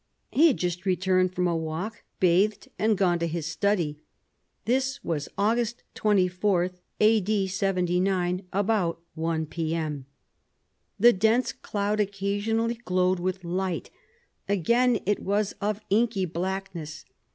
He 0.31 0.47
had 0.47 0.57
just 0.57 0.83
returned 0.83 1.35
from 1.35 1.45
a 1.47 1.55
walk, 1.55 2.01
bathed, 2.19 2.69
and 2.79 2.97
gone 2.97 3.19
to 3.19 3.27
his 3.27 3.45
study. 3.45 3.99
This 4.65 5.03
was 5.03 5.29
August 5.37 5.83
24, 5.93 6.71
A. 7.01 7.21
D. 7.21 7.45
79, 7.47 8.41
about 8.51 8.99
1 9.13 9.45
P.M. 9.45 10.07
The 10.99 11.13
dense 11.13 11.53
cloud 11.53 11.99
occasionally 11.99 12.79
glowed 12.83 13.19
with 13.19 13.43
light; 13.43 13.91
again, 14.49 14.99
it 15.05 15.19
was 15.19 15.51
of 15.61 15.81
inky 15.91 16.25
blackness. 16.25 17.05